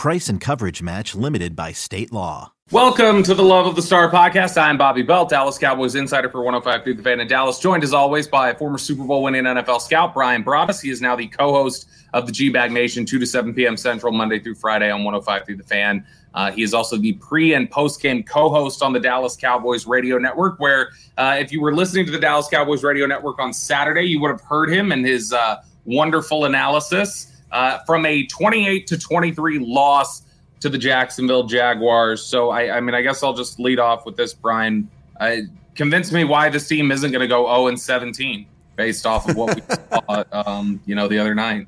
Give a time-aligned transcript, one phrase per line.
[0.00, 2.52] Price and coverage match limited by state law.
[2.70, 4.56] Welcome to the Love of the Star podcast.
[4.56, 7.92] I'm Bobby Belt, Dallas Cowboys insider for 105 through the fan in Dallas, joined as
[7.92, 10.80] always by former Super Bowl winning NFL scout Bryan Broaddus.
[10.80, 13.76] He is now the co host of the G Bag Nation, 2 to 7 p.m.
[13.76, 16.06] Central, Monday through Friday on 105 through the fan.
[16.32, 19.86] Uh, he is also the pre and post game co host on the Dallas Cowboys
[19.86, 23.52] radio network, where uh, if you were listening to the Dallas Cowboys radio network on
[23.52, 28.86] Saturday, you would have heard him and his uh, wonderful analysis uh, from a 28
[28.86, 30.22] to 23 loss
[30.60, 32.22] to the Jacksonville Jaguars.
[32.22, 34.90] So, I, I mean, I guess I'll just lead off with this, Bryan.
[35.18, 35.36] Uh,
[35.74, 39.36] convince me why this team isn't going to go 0 and 17 based off of
[39.36, 41.66] what we saw, um, you know, the other night.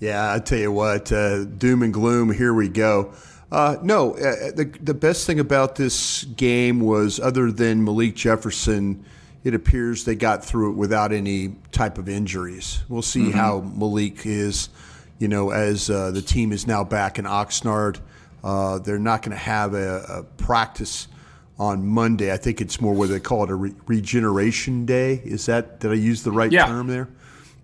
[0.00, 2.32] Yeah, I tell you what, uh, doom and gloom.
[2.32, 3.12] Here we go.
[3.52, 9.04] Uh, no, uh, the the best thing about this game was, other than Malik Jefferson,
[9.44, 12.82] it appears they got through it without any type of injuries.
[12.88, 13.38] We'll see mm-hmm.
[13.38, 14.70] how Malik is,
[15.22, 18.00] you know, as uh, the team is now back in Oxnard.
[18.42, 21.06] Uh, they're not going to have a, a, practice
[21.60, 22.32] on Monday.
[22.32, 25.22] I think it's more what they call it a re- regeneration day.
[25.24, 26.66] Is that did I use the right yeah.
[26.66, 27.08] term there?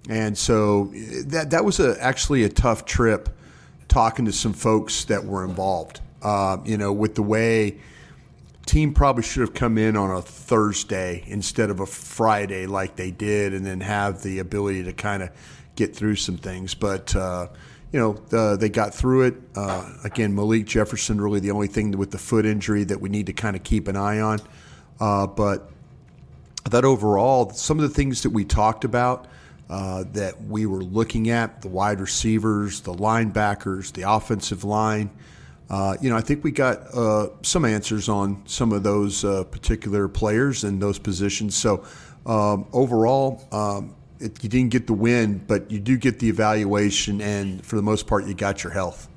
[0.09, 0.93] And so
[1.27, 3.29] that that was a, actually a tough trip
[3.89, 6.01] talking to some folks that were involved.
[6.23, 7.81] Uh, you know, with the way
[8.67, 13.11] team probably should have come in on a Thursday instead of a Friday like they
[13.11, 15.31] did, and then have the ability to kind of
[15.79, 16.75] get through some things.
[16.75, 17.49] But uh,
[17.93, 19.35] you know, the, they got through it.
[19.55, 23.27] Uh, again, Malik Jefferson really the only thing with the foot injury that we need
[23.27, 24.41] to kind of keep an eye on.
[25.01, 25.71] Uh, but
[26.69, 29.27] that overall, some of the things that we talked about
[29.71, 35.11] uh, that we were looking at the wide receivers, the linebackers, the offensive line.
[35.71, 36.89] Uh, you know, I think we got
[37.45, 41.55] some answers on some of those particular players and those positions.
[41.55, 41.85] So
[42.27, 47.21] um, overall, um, it, you didn't get the win, but you do get the evaluation,
[47.21, 49.09] and for the most part, you got your health.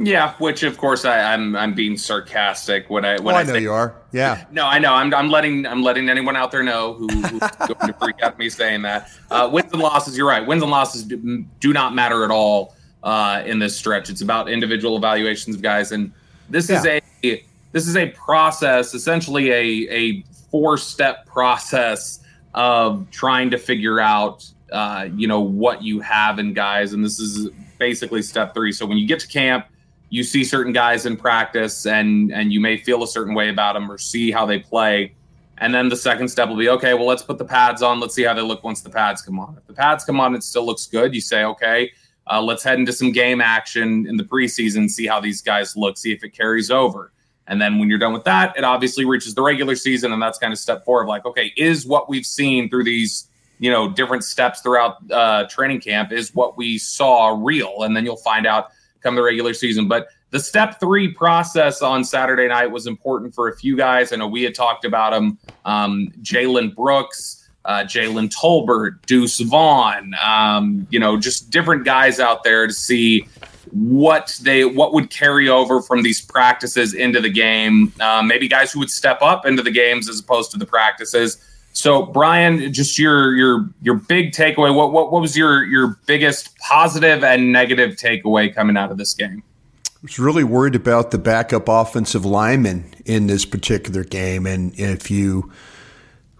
[0.00, 3.40] Yeah, which of course I, am I'm, I'm being sarcastic when I when oh, I,
[3.40, 3.96] I know say, you are.
[4.12, 4.44] Yeah.
[4.52, 4.94] No, I know.
[4.94, 8.38] I'm I'm letting I'm letting anyone out there know who, who's going to freak out
[8.38, 9.10] me saying that.
[9.30, 10.16] Uh, wins and losses.
[10.16, 10.46] You're right.
[10.46, 14.08] Wins and losses do, do not matter at all uh, in this stretch.
[14.08, 16.12] It's about individual evaluations of guys, and
[16.48, 16.78] this yeah.
[16.78, 22.20] is a this is a process, essentially a a four step process
[22.54, 27.18] of trying to figure out uh, you know what you have in guys, and this
[27.18, 28.72] is basically step three.
[28.72, 29.66] So when you get to camp
[30.10, 33.74] you see certain guys in practice and and you may feel a certain way about
[33.74, 35.14] them or see how they play.
[35.60, 38.00] And then the second step will be okay well let's put the pads on.
[38.00, 39.56] Let's see how they look once the pads come on.
[39.58, 41.14] If the pads come on it still looks good.
[41.14, 41.92] You say okay
[42.30, 45.96] uh, let's head into some game action in the preseason see how these guys look
[45.96, 47.12] see if it carries over
[47.48, 50.38] and then when you're done with that it obviously reaches the regular season and that's
[50.38, 53.28] kind of step four of like okay is what we've seen through these
[53.58, 58.04] you know different steps throughout uh, training camp is what we saw real and then
[58.04, 58.70] you'll find out
[59.02, 59.88] come the regular season.
[59.88, 64.12] But the step three process on Saturday night was important for a few guys.
[64.12, 70.14] I know we had talked about them um, Jalen Brooks, uh, Jalen Tolbert, Deuce Vaughn,
[70.22, 73.26] um, you know, just different guys out there to see
[73.72, 77.92] what they what would carry over from these practices into the game.
[78.00, 81.38] Uh, maybe guys who would step up into the games as opposed to the practices.
[81.72, 84.74] So, Bryan, just your your your big takeaway.
[84.74, 89.14] What what what was your your biggest positive and negative takeaway coming out of this
[89.14, 89.42] game?
[89.84, 95.10] I was really worried about the backup offensive lineman in this particular game, and if
[95.10, 95.52] you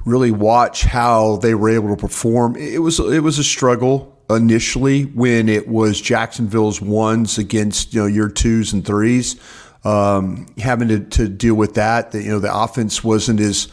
[0.04, 5.04] really watch how they were able to perform, it was it was a struggle initially
[5.04, 9.36] when it was Jacksonville's ones against you know your twos and threes,
[9.84, 12.12] um, having to, to deal with that.
[12.12, 13.68] That you know the offense wasn't as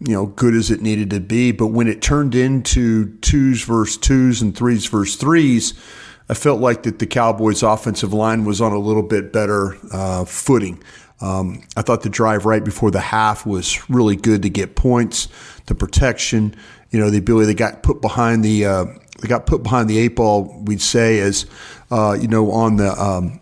[0.00, 1.52] you know good as it needed to be.
[1.52, 5.74] But when it turned into twos versus twos and threes versus threes,
[6.28, 10.24] I felt like that the Cowboys' offensive line was on a little bit better uh,
[10.24, 10.82] footing.
[11.20, 15.28] Um, I thought the drive right before the half was really good to get points,
[15.66, 16.56] the protection,
[16.90, 18.84] you know, the ability they got put behind the uh,
[19.20, 20.62] they got put behind the eight ball.
[20.64, 21.46] We'd say as
[21.90, 23.40] uh, you know on the um,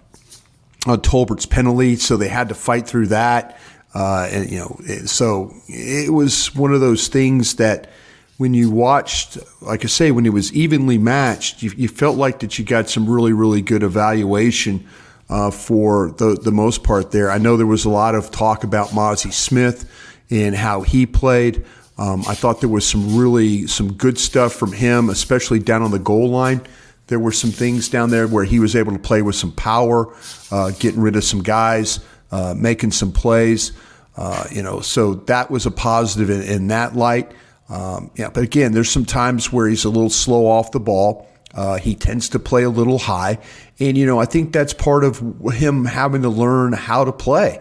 [0.86, 3.58] on Tolbert's penalty, so they had to fight through that.
[3.94, 7.90] Uh, and you know, so it was one of those things that
[8.36, 12.38] when you watched, like I say, when it was evenly matched, you, you felt like
[12.40, 14.86] that you got some really, really good evaluation
[15.28, 17.10] uh, for the the most part.
[17.10, 19.90] There, I know there was a lot of talk about Mazi Smith
[20.30, 21.64] and how he played.
[21.98, 25.90] Um, I thought there was some really some good stuff from him, especially down on
[25.90, 26.60] the goal line.
[27.08, 30.14] There were some things down there where he was able to play with some power,
[30.52, 32.00] uh, getting rid of some guys,
[32.30, 33.72] uh, making some plays.
[34.16, 37.32] Uh, you know, so that was a positive in, in that light.
[37.68, 41.28] Um, yeah, but again, there's some times where he's a little slow off the ball.
[41.54, 43.38] Uh, he tends to play a little high,
[43.80, 45.22] and you know, I think that's part of
[45.52, 47.60] him having to learn how to play.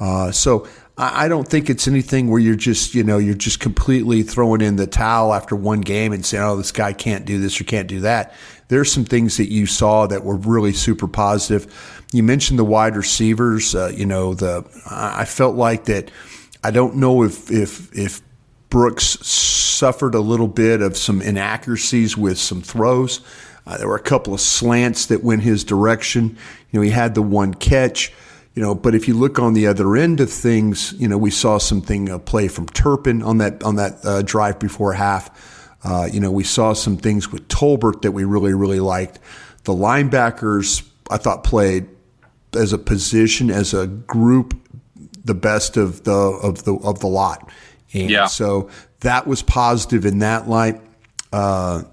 [0.00, 0.66] Uh, so
[1.00, 4.74] I don't think it's anything where you're just, you know, you're just completely throwing in
[4.74, 7.86] the towel after one game and saying, oh, this guy can't do this or can't
[7.86, 8.34] do that.
[8.66, 12.02] There's some things that you saw that were really super positive.
[12.12, 13.76] You mentioned the wide receivers.
[13.76, 16.10] Uh, you know, the I felt like that.
[16.64, 18.20] I don't know if if if
[18.68, 23.20] Brooks suffered a little bit of some inaccuracies with some throws.
[23.66, 26.36] Uh, there were a couple of slants that went his direction.
[26.70, 28.12] You know, he had the one catch.
[28.58, 31.30] You know, but if you look on the other end of things, you know, we
[31.30, 35.30] saw something uh, play from Turpin on that on that uh, drive before half.
[35.84, 39.20] Uh, you know, we saw some things with Tolbert that we really really liked.
[39.62, 41.86] The linebackers, I thought, played
[42.52, 44.60] as a position as a group
[45.24, 47.52] the best of the of the of the lot.
[47.94, 48.26] And yeah.
[48.26, 48.70] so
[49.02, 50.80] that was positive in that light.
[51.32, 51.84] Uh,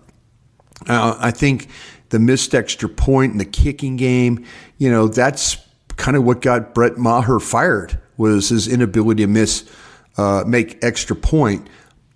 [0.88, 1.70] I think
[2.10, 4.48] the missed extra point in the kicking game,
[4.80, 5.58] you know, that's
[5.98, 9.70] kind of what got Brett Maher fired was his inability to miss,
[10.18, 11.68] uh, make extra point.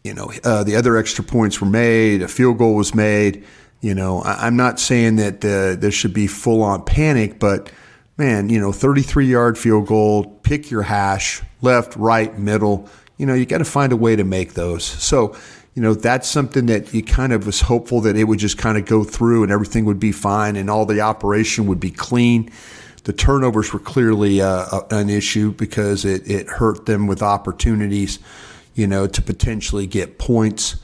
[0.04, 3.46] You know, uh, the other extra points were made, a field goal was made.
[3.82, 7.72] You know, I, am not saying that uh, there should be full on panic, but
[8.18, 12.90] man, you know, 33 yard field goal, pick your hash, left, right, middle.
[13.18, 14.84] You know, you got to find a way to make those.
[14.84, 15.36] So,
[15.76, 18.78] you know, that's something that you kind of was hopeful that it would just kind
[18.78, 22.52] of go through and everything would be fine and all the operation would be clean.
[23.04, 28.20] The turnovers were clearly uh, an issue because it, it hurt them with opportunities,
[28.76, 30.76] you know, to potentially get points.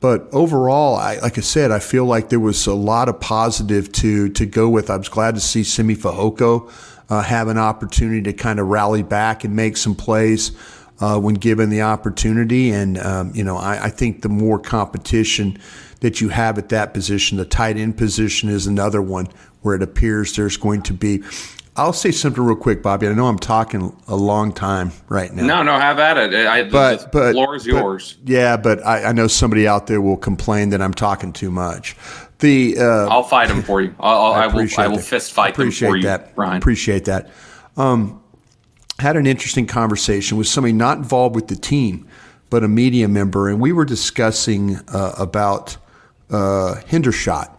[0.00, 3.90] But overall, I, like I said, I feel like there was a lot of positive
[3.92, 4.90] to to go with.
[4.90, 6.70] I was glad to see Simi Fehoko
[7.08, 10.52] uh, have an opportunity to kind of rally back and make some plays
[11.00, 12.70] uh, when given the opportunity.
[12.70, 15.58] And um, you know, I, I, think the more competition
[16.00, 19.28] that you have at that position, the tight end position is another one
[19.62, 21.22] where it appears there's going to be
[21.76, 23.06] I'll say something real quick, Bobby.
[23.06, 25.44] I know I'm talking a long time right now.
[25.44, 26.34] No, no, have at it.
[26.46, 28.14] I, but, the floor is yours.
[28.14, 31.50] But, yeah, but I, I, know somebody out there will complain that I'm talking too
[31.50, 31.94] much.
[32.38, 33.94] The uh, I'll fight them for you.
[34.00, 34.68] I'll, I, I will.
[34.78, 36.28] I will fist fight appreciate them for that.
[36.28, 36.56] you, Ryan.
[36.56, 37.30] Appreciate that.
[37.76, 38.22] Um,
[38.98, 42.08] had an interesting conversation with somebody not involved with the team,
[42.48, 45.76] but a media member, and we were discussing uh, about
[46.30, 47.54] uh, Hendershot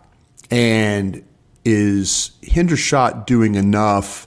[0.50, 1.24] and
[1.68, 4.26] is Hendershot doing enough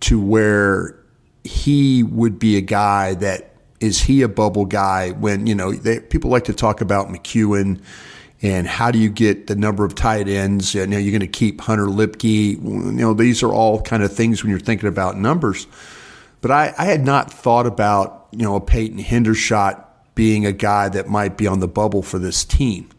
[0.00, 0.98] to where
[1.44, 6.00] he would be a guy that is he a bubble guy when you know they,
[6.00, 7.80] people like to talk about McKeon
[8.42, 10.74] and how do you get the number of tight ends?
[10.74, 12.24] You know, you're going to keep Hunter Luepke.
[12.24, 15.68] You know, these are all kind of things when you're thinking about numbers.
[16.40, 19.84] But I, I had not thought about you know a Peyton Hendershot
[20.16, 22.90] being a guy that might be on the bubble for this team.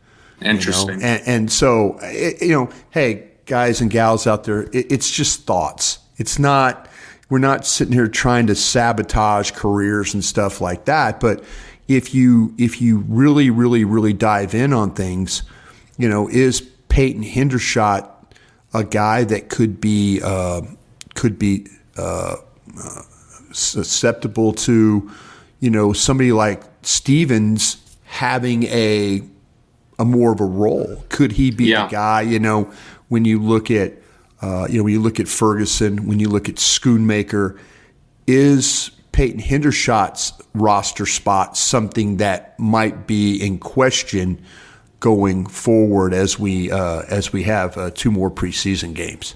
[0.41, 0.95] Interesting.
[0.95, 1.05] You know?
[1.05, 5.45] and, and, so, it, you know, hey, guys and gals out there, it, it's just
[5.45, 5.99] thoughts.
[6.17, 6.87] It's not,
[7.29, 11.19] we're not sitting here trying to sabotage careers and stuff like that.
[11.19, 11.43] But
[11.87, 15.43] if you, if you really, really, really dive in on things,
[15.97, 18.09] you know, is Peyton Hendershot
[18.73, 20.61] a guy that could be, uh,
[21.13, 22.35] could be, uh,
[22.77, 23.01] uh,
[23.51, 25.09] susceptible to,
[25.59, 29.23] you know, somebody like Stephens having a
[29.97, 31.03] a more of a role?
[31.09, 31.85] Could he be yeah.
[31.85, 32.21] the guy?
[32.21, 32.71] You know,
[33.07, 33.93] when you look at
[34.41, 37.57] uh, you know when you look at Ferguson, when you look at Schoonmaker,
[38.27, 44.43] is Peyton Hendershot's roster spot something that might be in question
[44.99, 49.35] going forward as we uh, as we have uh, two more preseason games?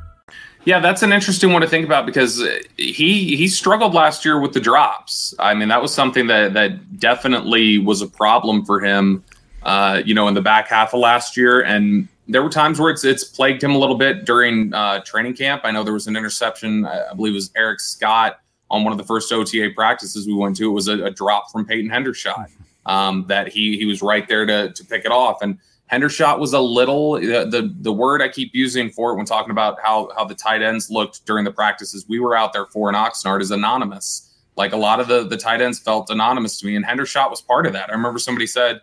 [0.63, 2.43] Yeah, that's an interesting one to think about because
[2.77, 5.33] he he struggled last year with the drops.
[5.39, 9.23] I mean, that was something that that definitely was a problem for him.
[9.63, 12.91] Uh, you know, in the back half of last year, and there were times where
[12.91, 15.61] it's it's plagued him a little bit during uh, training camp.
[15.65, 16.85] I know there was an interception.
[16.85, 18.39] I believe it was Eric Scott
[18.69, 20.69] on one of the first OTA practices we went to.
[20.69, 22.49] It was a, a drop from Peyton Hendershot
[22.85, 25.41] um, that he he was right there to to pick it off.
[25.41, 25.57] And
[25.91, 29.51] Hendershot was a little the, the the word I keep using for it when talking
[29.51, 32.87] about how how the tight ends looked during the practices we were out there for
[32.87, 34.33] in Oxnard is anonymous.
[34.55, 37.41] Like a lot of the the tight ends felt anonymous to me, and Hendershot was
[37.41, 37.89] part of that.
[37.89, 38.81] I remember somebody said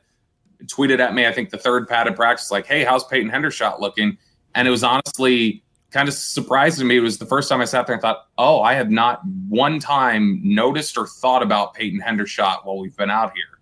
[0.66, 4.18] tweeted at me, I think the third padded practice, like, "Hey, how's Peyton Hendershot looking?"
[4.54, 6.98] And it was honestly kind of surprising to me.
[6.98, 9.78] It was the first time I sat there and thought, "Oh, I have not one
[9.78, 13.57] time noticed or thought about Peyton Hendershot while we've been out here."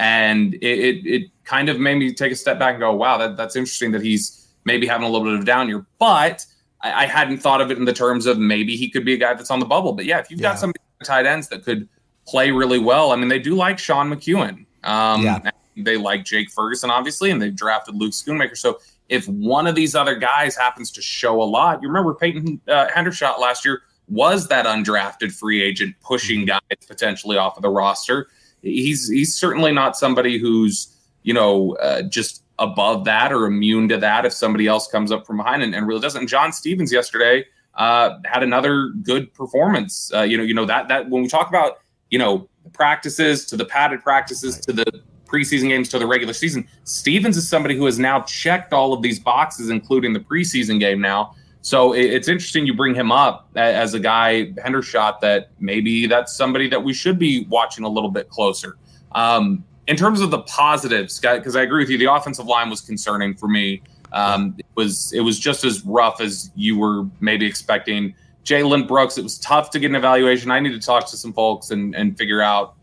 [0.00, 3.18] And it, it, it kind of made me take a step back and go, "Wow,
[3.18, 6.44] that, that's interesting that he's maybe having a little bit of down year." But
[6.80, 9.18] I, I, hadn't thought of it in the terms of maybe he could be a
[9.18, 9.92] guy that's on the bubble.
[9.92, 10.50] But yeah, if you've yeah.
[10.50, 10.72] got some
[11.04, 11.86] tight ends that could
[12.26, 14.64] play really well, I mean, they do like Sean McKeon.
[14.84, 18.56] Um, yeah they like Jake Ferguson, obviously, and they've drafted Luke Schoonmaker.
[18.56, 22.60] So if one of these other guys happens to show a lot, you remember Peyton
[22.68, 27.68] uh, Hendershot last year was that undrafted free agent pushing guys potentially off of the
[27.68, 28.28] roster.
[28.62, 33.96] He's he's certainly not somebody who's you know uh, just above that or immune to
[33.96, 36.20] that if somebody else comes up from behind and, and really doesn't.
[36.20, 40.12] And John Stephens yesterday uh, had another good performance.
[40.14, 41.78] Uh, you know, you know that that when we talk about
[42.10, 46.34] you know the practices to the padded practices to the preseason games to the regular
[46.34, 46.66] season.
[46.84, 51.00] Stephens is somebody who has now checked all of these boxes, including the preseason game
[51.00, 51.34] now.
[51.62, 56.68] So it's interesting you bring him up as a guy, Hendershot, that maybe that's somebody
[56.70, 58.78] that we should be watching a little bit closer.
[59.12, 62.80] Um, in terms of the positives, because I agree with you, the offensive line was
[62.80, 63.82] concerning for me.
[64.12, 68.14] Um, it was it was just as rough as you were maybe expecting.
[68.44, 70.50] Jalen Brooks, it was tough to get an evaluation.
[70.50, 72.74] I need to talk to some folks and, and figure out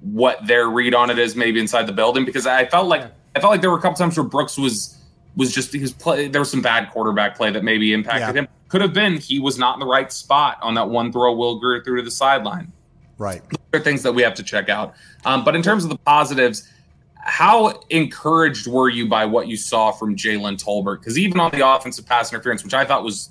[0.00, 3.02] what their read on it is maybe inside the building because I felt like
[3.36, 4.98] I felt like there were a couple times where Brooks was
[5.36, 6.28] was just his play.
[6.28, 8.42] There was some bad quarterback play that maybe impacted yeah.
[8.42, 8.48] him.
[8.68, 11.34] Could have been he was not in the right spot on that one throw.
[11.34, 12.72] Will Grier threw to the sideline.
[13.18, 13.42] Right.
[13.50, 14.94] Those are things that we have to check out.
[15.24, 16.68] Um, but in terms of the positives,
[17.14, 21.00] how encouraged were you by what you saw from Jalen Tolbert?
[21.00, 23.30] Because even on the offensive pass interference, which I thought was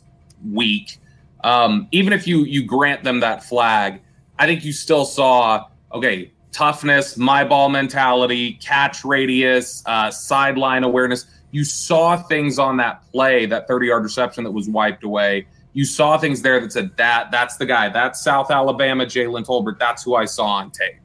[0.51, 0.97] weak,
[1.43, 4.01] um, even if you you grant them that flag,
[4.39, 11.25] I think you still saw okay toughness, my ball mentality, catch radius, uh, sideline awareness.
[11.51, 15.47] You saw things on that play, that 30 yard reception that was wiped away.
[15.73, 17.89] You saw things there that said that that's the guy.
[17.89, 19.79] That's South Alabama, Jalen Tolbert.
[19.79, 20.95] That's who I saw on tape.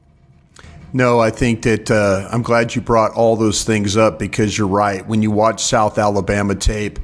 [0.92, 4.66] No, I think that uh, I'm glad you brought all those things up because you're
[4.66, 5.06] right.
[5.06, 6.98] When you watch South Alabama tape,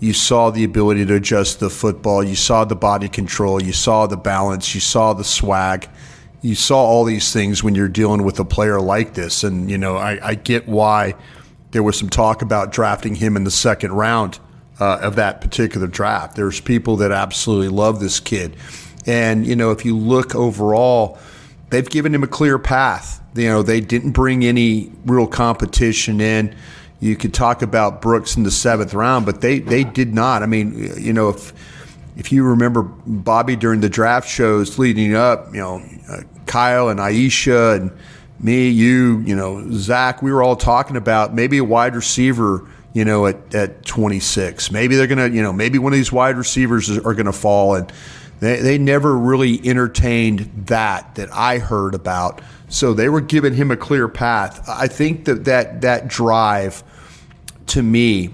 [0.00, 4.06] you saw the ability to adjust the football, you saw the body control, you saw
[4.06, 5.88] the balance, you saw the swag
[6.42, 9.44] you saw all these things when you're dealing with a player like this.
[9.44, 11.14] And, you know, I, I get why
[11.70, 14.40] there was some talk about drafting him in the second round
[14.80, 16.34] uh, of that particular draft.
[16.34, 18.56] There's people that absolutely love this kid.
[19.06, 21.18] And, you know, if you look overall,
[21.70, 23.22] they've given him a clear path.
[23.34, 26.54] You know, they didn't bring any real competition in.
[27.00, 30.42] You could talk about Brooks in the seventh round, but they, they did not.
[30.42, 31.52] I mean, you know, if
[32.16, 37.00] if you remember Bobby during the draft shows leading up, you know, uh, Kyle and
[37.00, 37.90] Aisha and
[38.38, 43.04] me, you, you know, Zach, we were all talking about maybe a wide receiver, you
[43.04, 44.70] know, at, at 26.
[44.70, 47.32] Maybe they're going to, you know, maybe one of these wide receivers are going to
[47.32, 47.76] fall.
[47.76, 47.90] And
[48.40, 52.42] they, they never really entertained that that I heard about.
[52.68, 54.68] So they were giving him a clear path.
[54.68, 56.82] I think that that, that drive
[57.68, 58.30] to me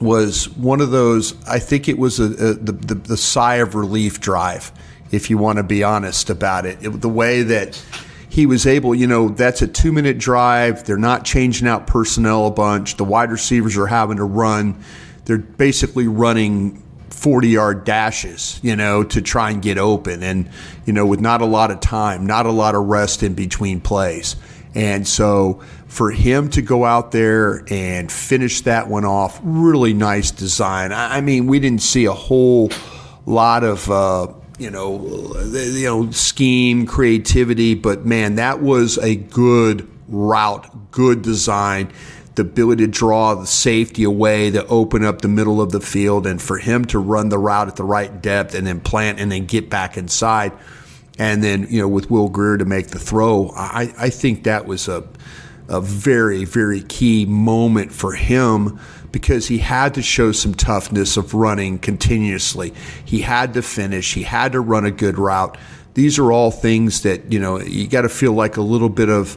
[0.00, 3.74] was one of those, I think it was a, a the, the, the sigh of
[3.74, 4.72] relief drive
[5.10, 6.84] if you want to be honest about it.
[6.84, 7.00] it.
[7.00, 7.82] The way that
[8.28, 10.84] he was able, you know, that's a two minute drive.
[10.84, 12.96] They're not changing out personnel a bunch.
[12.96, 14.82] The wide receivers are having to run.
[15.24, 20.22] They're basically running 40 yard dashes, you know, to try and get open.
[20.22, 20.48] And,
[20.84, 23.80] you know, with not a lot of time, not a lot of rest in between
[23.80, 24.36] plays.
[24.74, 30.30] And so for him to go out there and finish that one off, really nice
[30.30, 30.92] design.
[30.92, 32.70] I mean, we didn't see a whole
[33.26, 37.74] lot of, uh, you know, you know, scheme, creativity.
[37.74, 41.92] But man, that was a good route, good design.
[42.34, 46.24] The ability to draw the safety away, to open up the middle of the field,
[46.24, 49.32] and for him to run the route at the right depth and then plant and
[49.32, 50.52] then get back inside.
[51.18, 54.66] And then, you know, with Will Grier to make the throw, I, I think that
[54.66, 55.06] was a,
[55.68, 58.78] a very, very key moment for him
[59.10, 62.72] because he had to show some toughness of running continuously.
[63.04, 64.14] He had to finish.
[64.14, 65.58] He had to run a good route.
[65.94, 69.08] These are all things that, you know, you got to feel like a little bit
[69.08, 69.36] of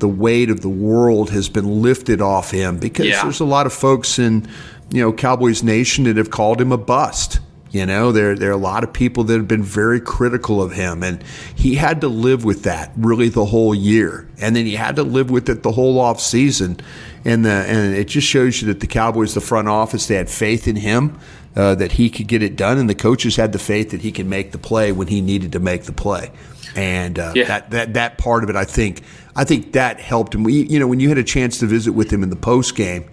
[0.00, 3.22] the weight of the world has been lifted off him because yeah.
[3.22, 4.46] there's a lot of folks in,
[4.90, 7.38] you know, Cowboys Nation that have called him a bust.
[7.72, 10.72] You know, there there are a lot of people that have been very critical of
[10.72, 11.22] him, and
[11.54, 15.02] he had to live with that really the whole year, and then he had to
[15.02, 16.78] live with it the whole off season,
[17.24, 20.28] and the and it just shows you that the Cowboys, the front office, they had
[20.28, 21.18] faith in him.
[21.54, 24.10] Uh, that he could get it done, and the coaches had the faith that he
[24.10, 26.30] could make the play when he needed to make the play,
[26.74, 27.44] and uh, yeah.
[27.44, 29.02] that that that part of it, I think,
[29.36, 30.44] I think that helped him.
[30.44, 32.74] We, you know, when you had a chance to visit with him in the post
[32.74, 33.04] game,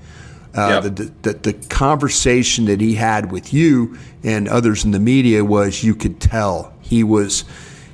[0.55, 0.95] uh, yep.
[0.95, 5.83] the, the, the conversation that he had with you and others in the media was
[5.83, 7.43] you could tell he was,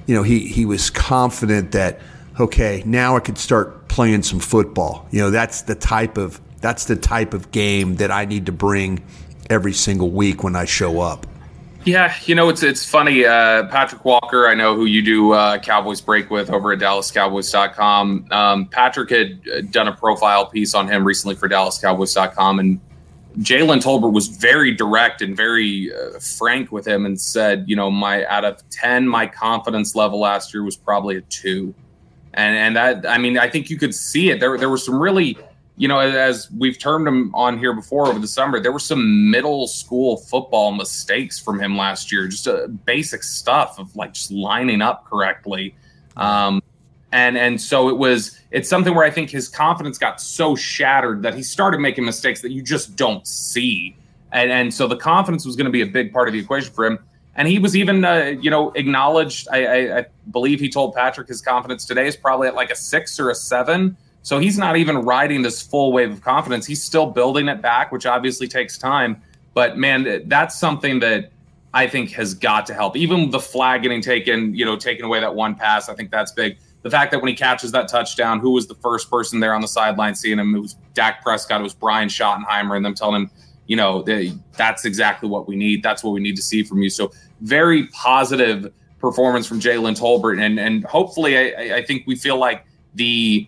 [0.05, 1.99] you know, he he was confident that
[2.39, 5.07] okay, now I could start playing some football.
[5.11, 8.51] You know, that's the type of that's the type of game that I need to
[8.51, 9.03] bring
[9.49, 11.27] every single week when I show up.
[11.85, 13.25] Yeah, you know it's it's funny.
[13.25, 18.27] Uh, Patrick Walker, I know who you do uh, Cowboys break with over at DallasCowboys.com.
[18.31, 22.81] Um, Patrick had uh, done a profile piece on him recently for DallasCowboys.com, and
[23.37, 27.91] Jalen Tolbert was very direct and very uh, frank with him, and said, you know,
[27.91, 31.71] my out of ten, my confidence level last year was probably a two,
[32.33, 34.39] and and that I mean I think you could see it.
[34.39, 35.37] There there were some really
[35.77, 39.29] you know, as we've termed him on here before over the summer, there were some
[39.29, 44.31] middle school football mistakes from him last year, just uh, basic stuff of like just
[44.31, 45.75] lining up correctly.
[46.15, 46.63] Um,
[47.11, 51.23] and and so it was it's something where I think his confidence got so shattered
[51.23, 53.97] that he started making mistakes that you just don't see.
[54.31, 56.73] And and so the confidence was going to be a big part of the equation
[56.73, 56.99] for him.
[57.37, 59.49] And he was even, uh, you know, acknowledged.
[59.51, 62.77] I, I, I believe he told Patrick his confidence today is probably at like a
[62.77, 66.65] six or a seven so he's not even riding this full wave of confidence.
[66.65, 69.21] He's still building it back, which obviously takes time.
[69.53, 71.31] But man, that's something that
[71.75, 72.97] I think has got to help.
[72.97, 76.31] Even the flag getting taken, you know, taking away that one pass, I think that's
[76.31, 76.57] big.
[76.81, 79.61] The fact that when he catches that touchdown, who was the first person there on
[79.61, 80.55] the sideline seeing him?
[80.55, 83.31] It was Dak Prescott, it was Brian Schottenheimer, and them telling him,
[83.67, 84.03] you know,
[84.57, 85.83] that's exactly what we need.
[85.83, 86.89] That's what we need to see from you.
[86.89, 87.11] So
[87.41, 92.65] very positive performance from Jalen Tolbert, and and hopefully, I, I think we feel like
[92.95, 93.47] the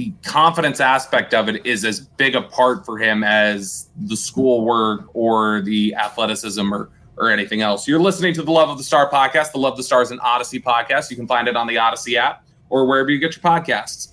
[0.00, 5.10] the confidence aspect of it is as big a part for him as the schoolwork
[5.12, 7.86] or the athleticism or or anything else.
[7.86, 10.18] You're listening to the Love of the Star podcast, the Love of the Stars and
[10.20, 11.10] Audacy podcast.
[11.10, 14.08] You can find it on the Audacy app or wherever you get your podcasts.